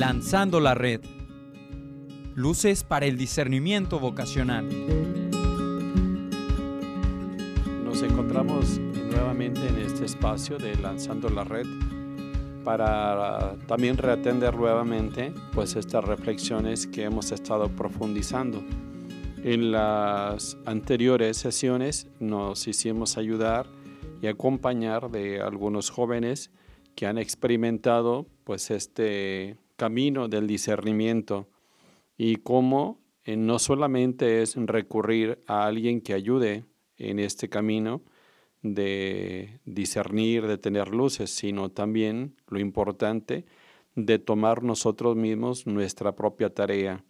[0.00, 1.02] Lanzando la red.
[2.34, 4.66] Luces para el discernimiento vocacional.
[7.84, 11.66] Nos encontramos nuevamente en este espacio de Lanzando la red
[12.64, 18.64] para también reatender nuevamente pues estas reflexiones que hemos estado profundizando.
[19.44, 23.66] En las anteriores sesiones nos hicimos ayudar
[24.22, 26.50] y acompañar de algunos jóvenes
[26.94, 31.48] que han experimentado pues este camino del discernimiento
[32.18, 36.66] y cómo eh, no solamente es recurrir a alguien que ayude
[36.98, 38.02] en este camino
[38.60, 43.46] de discernir, de tener luces, sino también lo importante
[43.94, 47.02] de tomar nosotros mismos nuestra propia tarea.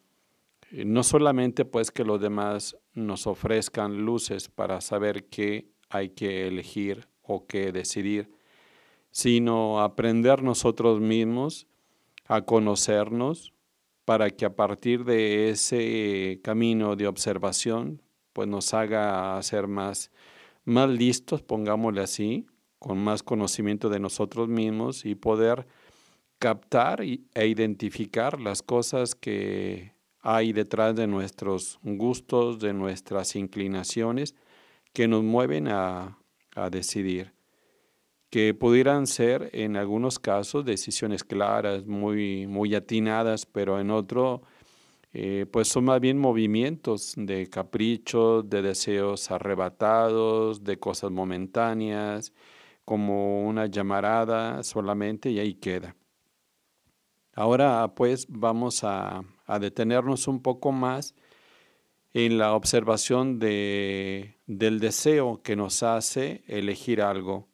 [0.70, 6.46] Eh, no solamente pues que los demás nos ofrezcan luces para saber qué hay que
[6.46, 8.30] elegir o qué decidir,
[9.10, 11.66] sino aprender nosotros mismos
[12.30, 13.52] a conocernos
[14.04, 20.12] para que a partir de ese camino de observación pues nos haga ser más,
[20.64, 22.46] más listos, pongámosle así,
[22.78, 25.66] con más conocimiento de nosotros mismos y poder
[26.38, 34.36] captar e identificar las cosas que hay detrás de nuestros gustos, de nuestras inclinaciones,
[34.92, 36.16] que nos mueven a,
[36.54, 37.32] a decidir
[38.30, 44.42] que pudieran ser en algunos casos decisiones claras, muy, muy atinadas, pero en otro,
[45.12, 52.32] eh, pues son más bien movimientos de caprichos, de deseos arrebatados, de cosas momentáneas,
[52.84, 55.96] como una llamarada solamente y ahí queda.
[57.34, 61.14] Ahora pues vamos a, a detenernos un poco más
[62.12, 67.49] en la observación de, del deseo que nos hace elegir algo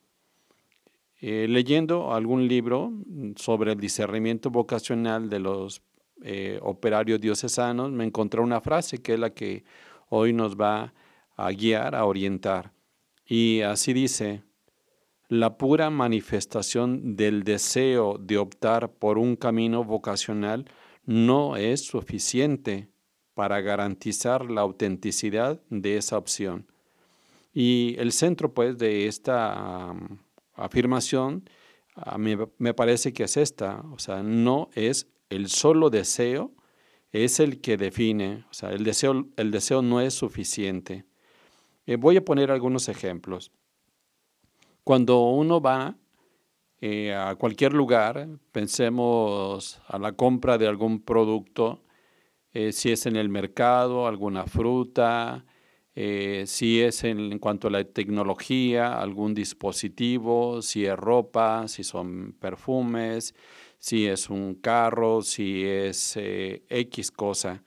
[1.20, 2.92] eh, leyendo algún libro
[3.36, 5.82] sobre el discernimiento vocacional de los
[6.22, 9.64] eh, operarios diocesanos, me encontré una frase que es la que
[10.08, 10.92] hoy nos va
[11.36, 12.72] a guiar, a orientar.
[13.26, 14.42] Y así dice,
[15.28, 20.66] la pura manifestación del deseo de optar por un camino vocacional
[21.04, 22.88] no es suficiente
[23.34, 26.66] para garantizar la autenticidad de esa opción.
[27.52, 29.94] Y el centro pues de esta
[30.56, 31.44] afirmación
[31.96, 36.52] a mí me parece que es esta, o sea, no es el solo deseo,
[37.10, 41.06] es el que define, o sea, el deseo, el deseo no es suficiente.
[41.86, 43.50] Eh, voy a poner algunos ejemplos.
[44.84, 45.96] Cuando uno va
[46.80, 51.82] eh, a cualquier lugar, pensemos a la compra de algún producto,
[52.52, 55.46] eh, si es en el mercado, alguna fruta,
[55.98, 62.34] eh, si es en, cuanto a la tecnología, algún dispositivo, si es ropa, si son
[62.38, 63.34] perfumes,
[63.78, 67.62] si es un carro, si es eh, X cosa.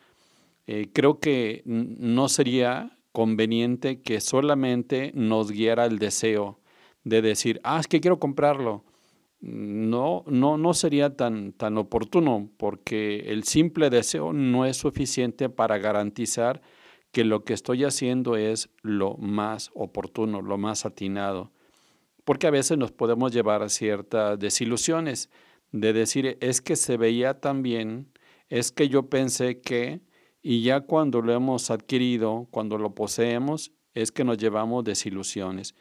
[0.68, 6.60] Eh, creo que no sería conveniente que solamente nos guiara el deseo
[7.04, 8.84] de decir, ah, es que quiero comprarlo.
[9.42, 15.80] No, no, no sería tan, tan oportuno porque el simple deseo no es suficiente para
[15.80, 16.62] garantizar
[17.12, 21.52] que lo que estoy haciendo es lo más oportuno, lo más atinado.
[22.24, 25.30] Porque a veces nos podemos llevar a ciertas desilusiones
[25.72, 28.12] de decir, es que se veía tan bien,
[28.50, 30.02] es que yo pensé que,
[30.42, 35.76] y ya cuando lo hemos adquirido, cuando lo poseemos, es que nos llevamos desilusiones.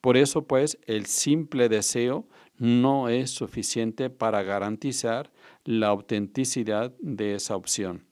[0.00, 2.26] Por eso, pues, el simple deseo
[2.56, 5.30] no es suficiente para garantizar
[5.64, 8.06] la autenticidad de esa opción.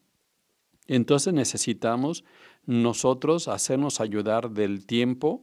[0.86, 2.24] Entonces necesitamos
[2.68, 5.42] nosotros hacernos ayudar del tiempo,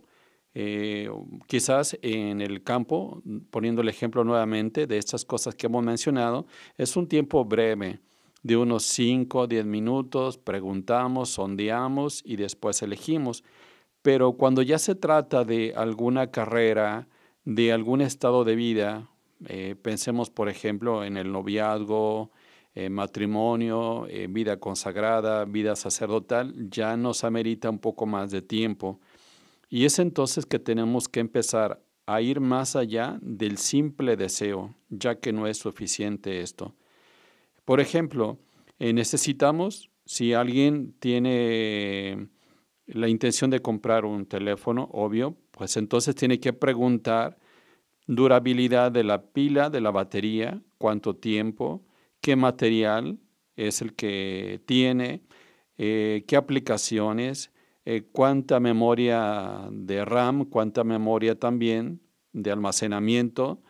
[0.53, 1.09] eh,
[1.47, 6.45] quizás en el campo, poniendo el ejemplo nuevamente de estas cosas que hemos mencionado,
[6.77, 7.99] es un tiempo breve,
[8.43, 13.43] de unos 5 o 10 minutos, preguntamos, sondeamos y después elegimos.
[14.03, 17.07] Pero cuando ya se trata de alguna carrera,
[17.43, 19.09] de algún estado de vida,
[19.47, 22.29] eh, pensemos por ejemplo en el noviazgo,
[22.77, 28.99] eh, matrimonio, eh, vida consagrada, vida sacerdotal, ya nos amerita un poco más de tiempo.
[29.69, 35.19] Y es entonces que tenemos que empezar a ir más allá del simple deseo, ya
[35.19, 36.75] que no es suficiente esto.
[37.63, 38.37] Por ejemplo,
[38.77, 42.27] eh, necesitamos, si alguien tiene
[42.87, 47.37] la intención de comprar un teléfono, obvio, pues entonces tiene que preguntar
[48.05, 51.81] durabilidad de la pila, de la batería, cuánto tiempo,
[52.25, 53.19] qué material
[53.55, 55.21] es el que tiene,
[55.77, 57.51] eh, qué aplicaciones,
[57.85, 62.01] eh, cuánta memoria de RAM, cuánta memoria también
[62.33, 63.61] de almacenamiento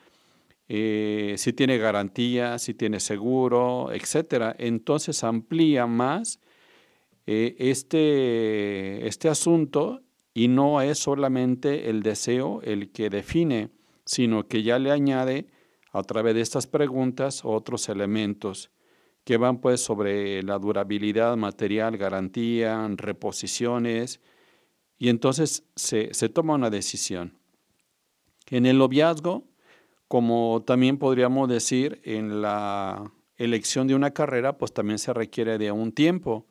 [0.69, 4.55] eh, si tiene garantía, si tiene seguro, etc.
[4.57, 6.39] Entonces amplía más
[7.25, 10.01] este, este asunto
[10.33, 13.67] y no es solamente el deseo el que define,
[14.05, 15.47] sino que ya le añade
[15.95, 18.69] a través de estas preguntas otros elementos
[19.23, 24.19] que van pues sobre la durabilidad material, garantía, reposiciones,
[24.97, 27.37] y entonces se, se toma una decisión.
[28.47, 29.45] En el noviazgo,
[30.07, 35.71] como también podríamos decir en la elección de una carrera, pues también se requiere de
[35.71, 36.45] un tiempo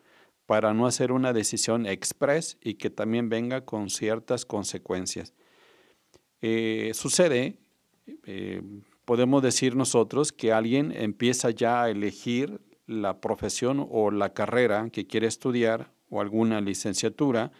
[0.46, 5.32] para no hacer una decisión express y que también venga con ciertas consecuencias.
[6.40, 7.58] Eh, sucede,
[8.24, 8.60] eh,
[9.04, 15.06] podemos decir nosotros, que alguien empieza ya a elegir la profesión o la carrera que
[15.06, 17.50] quiere estudiar o alguna licenciatura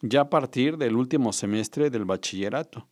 [0.00, 2.88] ya a partir del último semestre del bachillerato,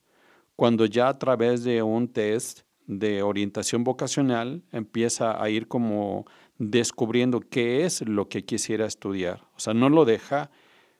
[0.56, 6.25] cuando ya a través de un test de orientación vocacional empieza a ir como
[6.58, 9.43] descubriendo qué es lo que quisiera estudiar.
[9.55, 10.50] O sea, no lo deja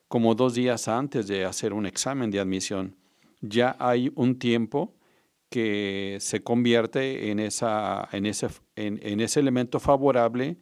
[0.09, 2.97] como dos días antes de hacer un examen de admisión.
[3.41, 4.95] Ya hay un tiempo
[5.53, 10.57] que se convierte en, esa, en, ese, en, ese elemento favorable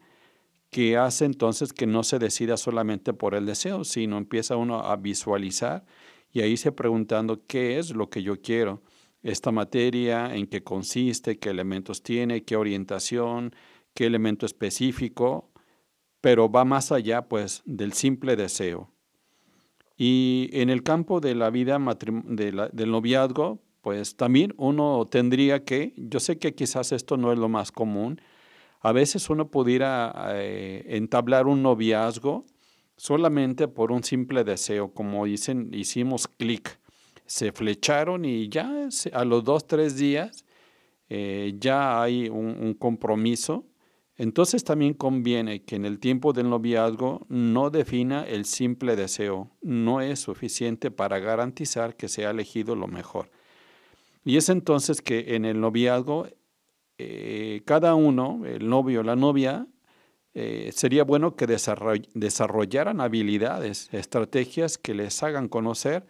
[0.69, 4.96] que hace entonces que no se decida solamente por el deseo, sino empieza uno a
[4.96, 5.87] visualizar
[6.32, 8.82] y ahí se preguntando qué es lo que yo quiero,
[9.22, 13.54] esta materia, en qué consiste, qué elementos tiene, qué orientación,
[13.94, 15.52] qué elemento específico,
[16.20, 18.90] pero va más allá pues del simple deseo.
[19.96, 26.21] Y en el campo de la vida del noviazgo, pues también uno tendría que, yo
[26.21, 28.21] sé que quizás esto no es lo más común,
[28.81, 32.47] a veces uno pudiera eh, entablar un noviazgo
[32.97, 36.79] solamente por un simple deseo, como dicen, hicimos clic,
[37.27, 40.44] se flecharon y ya a los dos, tres días
[41.09, 43.67] eh, ya hay un compromiso
[44.21, 50.03] entonces también conviene que en el tiempo del noviazgo no defina el simple deseo, no
[50.03, 53.31] es suficiente para garantizar que sea elegido lo mejor.
[54.25, 56.28] Y es entonces que en el noviazgo
[56.99, 59.67] eh, cada uno, el novio o la novia,
[60.34, 66.06] eh, sería bueno que desarrollaran habilidades, estrategias que les hagan conocer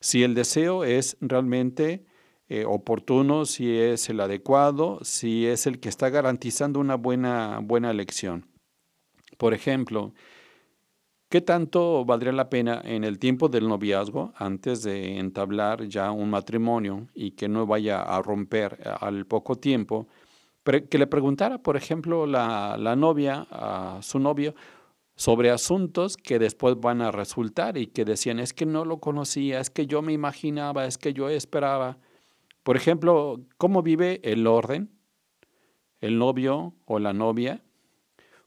[0.00, 2.06] si el deseo es realmente
[2.48, 7.90] eh, oportuno, si es el adecuado, si es el que está garantizando una buena, buena
[7.90, 8.48] elección.
[9.36, 10.14] Por ejemplo,
[11.30, 16.28] ¿qué tanto valdría la pena en el tiempo del noviazgo, antes de entablar ya un
[16.28, 20.08] matrimonio y que no vaya a romper al poco tiempo,
[20.64, 24.54] que le preguntara, por ejemplo, la, la novia a su novio,
[25.14, 29.60] sobre asuntos que después van a resultar y que decían, es que no lo conocía,
[29.60, 31.98] es que yo me imaginaba, es que yo esperaba.
[32.64, 34.90] Por ejemplo, ¿cómo vive el orden?
[36.00, 37.62] El novio o la novia.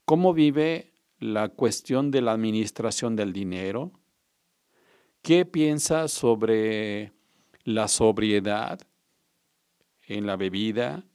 [0.05, 0.92] ¿Cómo vive
[1.23, 3.91] la cuestión de la administración del dinero?
[5.21, 7.13] ¿Qué piensa sobre
[7.63, 8.79] la sobriedad
[10.07, 11.05] en la bebida?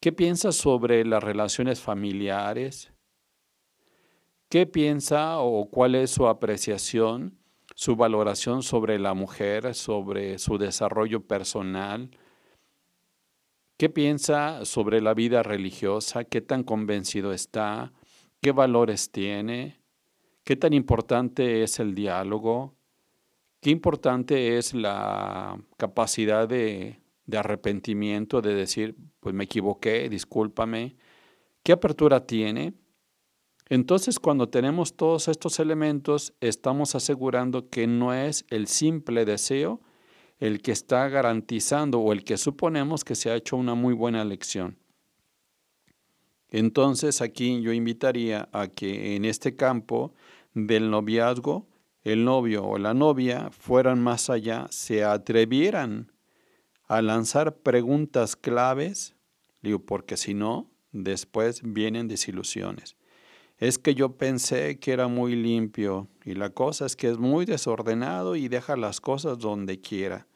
[0.00, 2.92] ¿Qué piensa sobre las relaciones familiares?
[4.48, 7.40] ¿Qué piensa o cuál es su apreciación
[7.80, 12.10] su valoración sobre la mujer, sobre su desarrollo personal.
[13.78, 16.24] ¿Qué piensa sobre la vida religiosa?
[16.24, 17.94] ¿Qué tan convencido está?
[18.40, 19.82] ¿Qué valores tiene?
[20.44, 22.74] ¿Qué tan importante es el diálogo?
[23.60, 30.96] ¿Qué importante es la capacidad de, de arrepentimiento, de decir, pues me equivoqué, discúlpame?
[31.62, 32.72] ¿Qué apertura tiene?
[33.68, 39.82] Entonces, cuando tenemos todos estos elementos, estamos asegurando que no es el simple deseo
[40.38, 44.22] el que está garantizando o el que suponemos que se ha hecho una muy buena
[44.22, 44.78] elección.
[46.50, 50.14] Entonces, aquí yo invitaría a que en este campo
[50.54, 51.66] del noviazgo,
[52.02, 56.12] el novio o la novia fueran más allá, se atrevieran
[56.88, 59.14] a lanzar preguntas claves,
[59.86, 62.96] porque si no, después vienen desilusiones
[63.60, 67.44] es que yo pensé que era muy limpio y la cosa es que es muy
[67.44, 70.26] desordenado y deja las cosas donde quiera.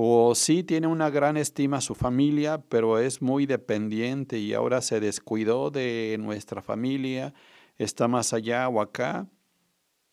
[0.00, 4.80] O sí tiene una gran estima a su familia, pero es muy dependiente y ahora
[4.80, 7.34] se descuidó de nuestra familia,
[7.78, 9.26] está más allá o acá.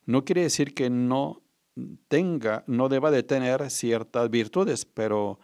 [0.07, 1.43] No quiere decir que no
[2.07, 5.39] tenga, no deba de tener ciertas virtudes, pero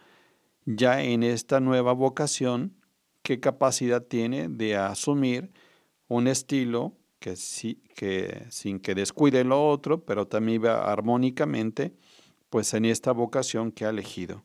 [0.64, 2.74] ya en esta nueva vocación,
[3.22, 5.52] ¿qué capacidad tiene de asumir
[6.08, 11.94] un estilo que, sí, que sin que descuide lo otro, pero también va armónicamente,
[12.52, 14.44] pues en esta vocación que ha elegido.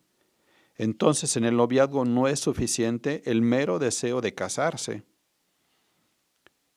[0.76, 5.02] Entonces en el noviazgo no es suficiente el mero deseo de casarse.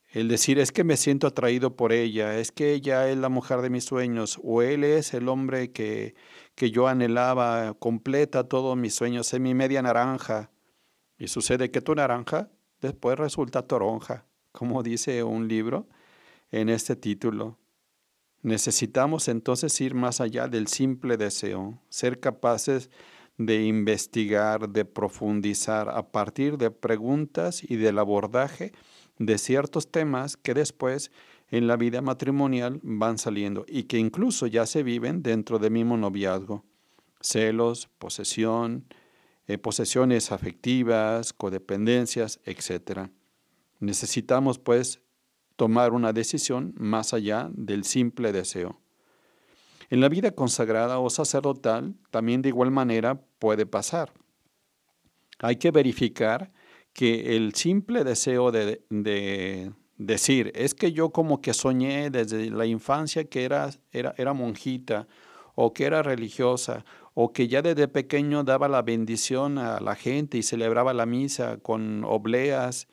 [0.10, 3.62] El decir es que me siento atraído por ella, es que ella es la mujer
[3.62, 6.16] de mis sueños, o él es el hombre que,
[6.54, 10.52] que yo anhelaba, completa todos mis sueños, es mi media naranja.
[11.18, 12.50] Y sucede que tu naranja
[12.82, 15.88] después resulta toronja, como dice un libro
[16.52, 17.61] en este título.
[18.44, 22.90] Necesitamos entonces ir más allá del simple deseo, ser capaces
[23.38, 28.72] de investigar, de profundizar a partir de preguntas y del abordaje
[29.20, 31.12] de ciertos temas que después
[31.50, 35.98] en la vida matrimonial van saliendo y que incluso ya se viven dentro del mismo
[35.98, 36.64] noviazgo.
[37.20, 38.86] Celos, posesión,
[39.48, 43.10] eh, posesiones afectivas, codependencias, etc.
[43.80, 45.02] Necesitamos pues
[45.62, 48.80] tomar una decisión más allá del simple deseo.
[49.92, 54.12] En la vida consagrada o sacerdotal también de igual manera puede pasar.
[55.38, 56.52] Hay que verificar
[56.94, 58.82] que el simple deseo de,
[60.00, 65.08] decir, es que yo como que soñé desde la infancia que era, era, era monjita
[65.54, 70.40] o que era religiosa o que ya desde pequeño daba la bendición a la gente
[70.40, 72.88] y celebraba la misa con obleas,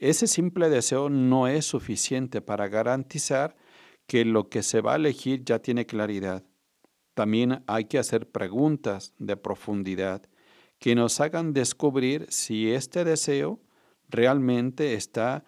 [0.00, 3.54] ese simple deseo no es suficiente para garantizar
[4.06, 6.42] que lo que se va a elegir ya tiene claridad.
[7.14, 10.22] También hay que hacer preguntas de profundidad
[10.78, 13.60] que nos hagan descubrir si este deseo
[14.08, 15.44] realmente está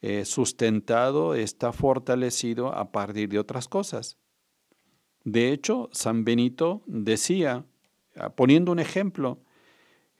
[0.00, 4.16] eh, sustentado, está fortalecido a partir de otras cosas.
[5.24, 7.66] De hecho, San Benito decía,
[8.16, 9.42] ah, poniendo un ejemplo,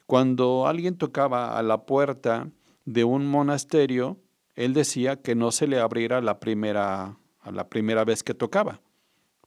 [0.07, 2.51] cuando alguien tocaba a la puerta
[2.89, 4.19] de un monasterio,
[4.55, 8.81] él decía que no se le abriera la primera, a la primera vez que tocaba,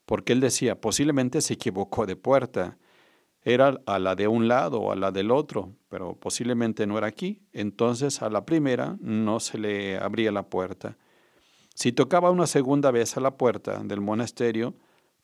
[0.06, 2.78] porque él decía, posiblemente se equivocó de puerta,
[3.42, 7.08] era a la de un lado o a la del otro, pero posiblemente no era
[7.08, 7.42] aquí.
[7.52, 10.98] Entonces a la primera no se le abría la puerta.
[11.74, 14.76] Si tocaba una segunda vez a la puerta del monasterio,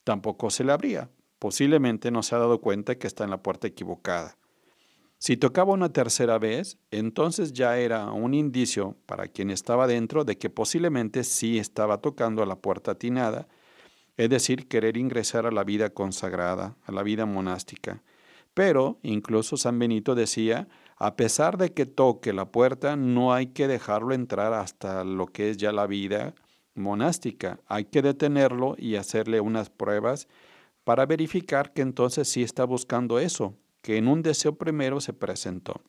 [0.04, 1.12] tampoco se le abría.
[1.38, 4.38] Posiblemente no se ha dado cuenta que está en la puerta equivocada.
[5.20, 10.38] Si tocaba una tercera vez, entonces ya era un indicio para quien estaba dentro de
[10.38, 13.48] que posiblemente sí estaba tocando a la puerta atinada
[14.18, 18.04] es decir, querer ingresar a la vida consagrada, a la vida monástica.
[18.56, 23.68] Pero incluso San Benito decía, a pesar de que toque la puerta, no hay que
[23.68, 26.34] dejarlo entrar hasta lo que es ya la vida
[26.74, 27.60] monástica.
[27.68, 30.28] Hay que detenerlo y hacerle unas pruebas
[30.84, 33.54] para verificar que entonces sí está buscando eso,
[33.88, 35.80] que en un deseo primero se presentó.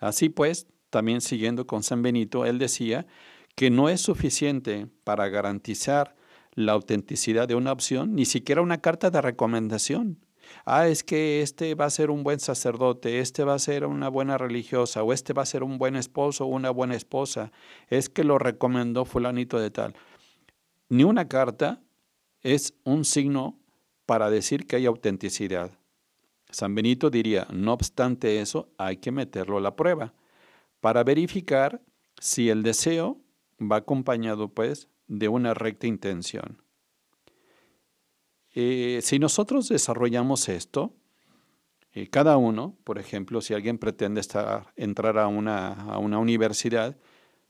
[0.00, 3.06] Así pues, también siguiendo con San Benito, él decía
[3.54, 6.16] que no es suficiente para garantizar
[6.54, 10.24] la autenticidad de una opción, ni siquiera una carta de recomendación.
[10.64, 14.08] Ah, es que este va a ser un buen sacerdote, este va a ser una
[14.08, 17.52] buena religiosa, o este va a ser un buen esposo o una buena esposa.
[17.88, 19.94] Es que lo recomendó fulanito de tal.
[20.88, 21.82] Ni una carta
[22.40, 23.58] es un signo
[24.06, 25.77] para decir que hay autenticidad.
[26.50, 30.14] San Benito diría, no obstante eso, hay que meterlo a la prueba
[30.80, 31.82] para verificar
[32.18, 33.20] si el deseo
[33.60, 36.62] va acompañado pues de una recta intención.
[38.54, 40.94] Eh, si nosotros desarrollamos esto,
[41.92, 46.96] eh, cada uno, por ejemplo, si alguien pretende estar, entrar a una, a una universidad,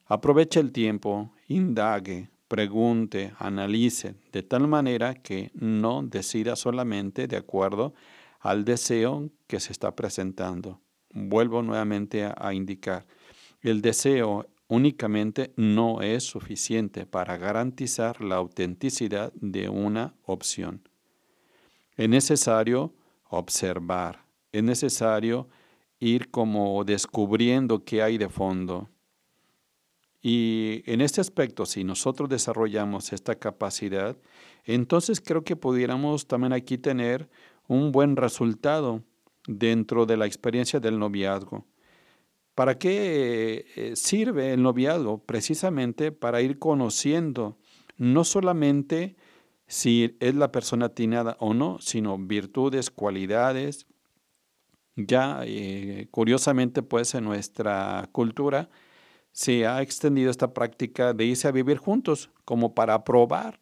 [0.06, 7.94] aproveche el tiempo, indague, pregunte, analice, de tal manera que no decida solamente de acuerdo
[8.40, 10.80] al deseo que se está presentando.
[11.12, 13.06] Vuelvo nuevamente a indicar,
[13.60, 20.88] el deseo únicamente no es suficiente para garantizar la autenticidad de una opción.
[21.96, 22.94] Es necesario
[23.30, 25.48] observar, es necesario
[25.98, 28.88] ir como descubriendo qué hay de fondo.
[30.20, 34.16] Y en este aspecto, si nosotros desarrollamos esta capacidad,
[34.64, 37.28] entonces creo que pudiéramos también aquí tener
[37.68, 39.04] un buen resultado
[39.46, 41.64] dentro de la experiencia del noviazgo.
[42.54, 45.18] ¿Para qué eh, sirve el noviazgo?
[45.24, 47.56] Precisamente para ir conociendo
[47.98, 49.16] no solamente
[49.68, 53.86] si es la persona atinada o no, sino virtudes, cualidades.
[54.96, 58.68] Ya, eh, curiosamente, pues en nuestra cultura
[59.30, 63.60] se ha extendido esta práctica de irse a vivir juntos, como para probar,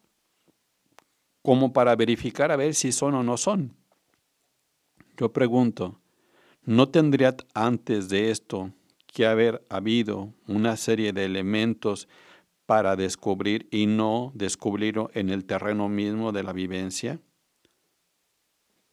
[1.43, 3.75] como para verificar a ver si son o no son.
[5.17, 5.99] Yo pregunto,
[6.63, 8.71] ¿no tendría antes de esto
[9.07, 12.07] que haber habido una serie de elementos
[12.67, 17.19] para descubrir y no descubrirlo en el terreno mismo de la vivencia?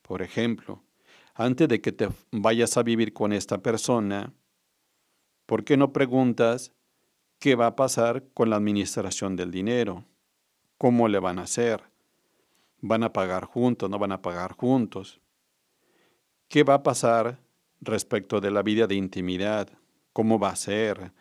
[0.01, 0.83] Por ejemplo,
[1.35, 4.33] antes de que te vayas a vivir con esta persona,
[5.45, 6.73] ¿por qué no preguntas
[7.39, 10.07] qué va a pasar con la administración del dinero?
[10.79, 11.83] ¿Cómo le van a hacer?
[12.81, 13.91] ¿Van a pagar juntos?
[13.91, 15.21] ¿No van a pagar juntos?
[16.49, 17.41] ¿Qué va a pasar
[17.81, 19.69] respecto de la vida de intimidad?
[20.13, 21.13] ¿Cómo va a ser?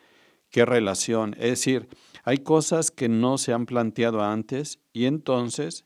[0.50, 1.34] ¿Qué relación?
[1.40, 1.88] Es decir,
[2.24, 5.86] hay cosas que no se han planteado antes y entonces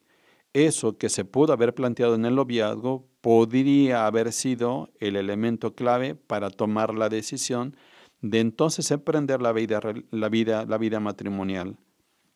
[0.54, 6.16] eso que se pudo haber planteado en el noviazgo podría haber sido el elemento clave
[6.16, 7.78] para tomar la decisión
[8.22, 9.80] de entonces emprender la vida,
[10.12, 11.78] la vida, la vida matrimonial.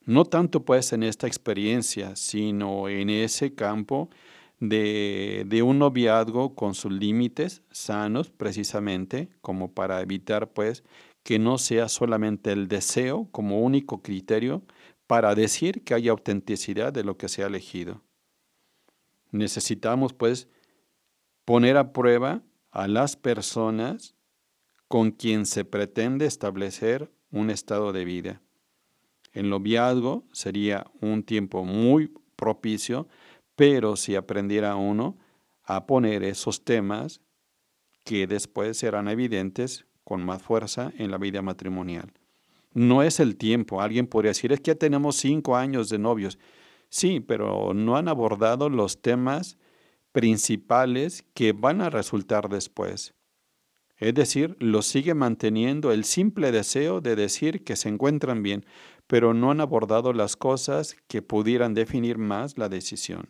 [0.05, 4.09] No tanto pues en esta experiencia, sino en ese campo
[4.61, 10.83] de, de un noviazgo con sus límites sanos precisamente, como para evitar pues
[11.23, 14.63] que no sea solamente el deseo como único criterio
[15.07, 18.01] para decir que hay autenticidad de lo que se ha elegido.
[19.31, 20.47] Necesitamos pues
[21.43, 24.15] poner a prueba a las personas
[24.87, 28.41] con quien se pretende establecer un estado de vida.
[29.33, 33.07] El noviazgo sería un tiempo muy propicio,
[33.61, 35.19] pero si aprendiera uno
[35.63, 37.21] a poner esos temas
[38.03, 42.11] que después serán evidentes con más fuerza en la vida matrimonial.
[42.73, 43.79] No es el tiempo.
[43.79, 46.39] Alguien podría decir, es que ya tenemos cinco años de novios.
[46.89, 49.59] Sí, pero no han abordado los temas
[50.11, 53.13] principales que van a resultar después.
[53.97, 58.65] Es decir, lo sigue manteniendo el simple deseo de decir que se encuentran bien,
[59.05, 63.29] pero no han abordado las cosas que pudieran definir más la decisión.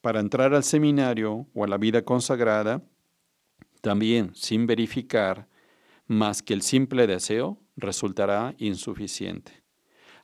[0.00, 2.82] Para entrar al seminario o a la vida consagrada,
[3.82, 5.48] también sin verificar
[6.06, 9.62] más que el simple deseo, resultará insuficiente.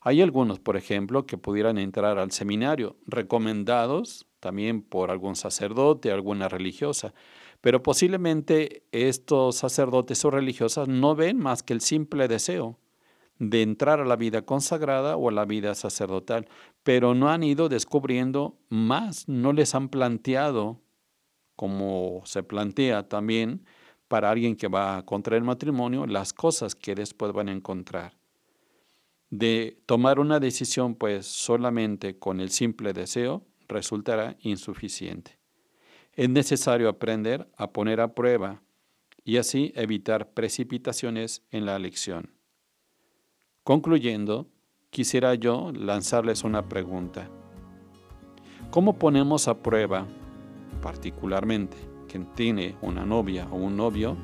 [0.01, 6.49] Hay algunos, por ejemplo, que pudieran entrar al seminario, recomendados también por algún sacerdote, alguna
[6.49, 7.13] religiosa,
[7.61, 12.79] pero posiblemente estos sacerdotes o religiosas no ven más que el simple deseo
[13.39, 16.49] de entrar a la vida consagrada o a la vida sacerdotal,
[16.83, 20.81] pero no han ido descubriendo más, no les han planteado,
[21.55, 23.65] como se plantea también
[24.09, 28.17] para alguien que va contra el matrimonio, las cosas que después van a encontrar
[29.31, 35.39] de tomar una decisión pues solamente con el simple deseo resultará insuficiente.
[36.13, 38.63] Es necesario aprender a poner a prueba
[39.25, 42.36] y así evitar precipitaciones en la elección.
[43.67, 44.47] Concluyendo,
[44.91, 47.29] quisiera yo lanzarles una pregunta.
[48.71, 50.07] ¿Cómo ponemos a prueba,
[50.81, 51.77] particularmente
[52.07, 54.17] quien tiene una novia o un novio,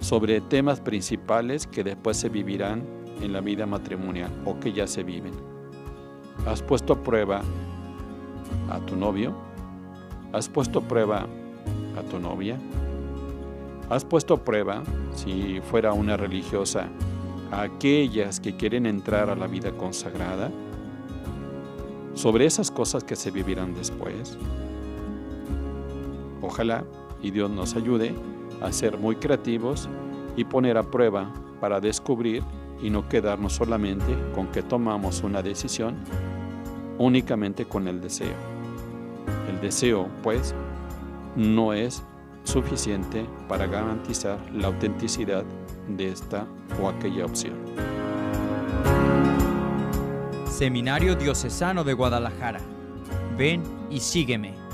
[0.00, 2.86] sobre temas principales que después se vivirán
[3.22, 5.32] en la vida matrimonial o que ya se viven.
[6.46, 7.40] ¿Has puesto a prueba
[8.68, 9.34] a tu novio?
[10.34, 11.26] ¿Has puesto a prueba
[11.96, 12.58] a tu novia?
[13.88, 14.82] ¿Has puesto a prueba,
[15.14, 16.90] si fuera una religiosa,
[17.50, 20.50] a aquellas que quieren entrar a la vida consagrada?
[22.14, 24.36] Sobre esas cosas que se vivirán después.
[26.42, 26.84] Ojalá
[27.22, 28.14] y Dios nos ayude
[28.60, 29.88] a ser muy creativos
[30.36, 32.42] y poner a prueba para descubrir
[32.82, 35.96] y no quedarnos solamente con que tomamos una decisión
[36.98, 38.34] únicamente con el deseo.
[39.48, 40.54] El deseo, pues,
[41.36, 42.02] no es
[42.48, 45.44] suficiente para garantizar la autenticidad
[45.86, 46.46] de esta
[46.82, 47.54] o aquella opción.
[50.50, 52.60] Seminario Diocesano de Guadalajara.
[53.36, 54.67] Ven y sígueme.